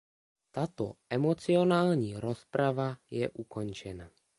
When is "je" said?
3.11-3.29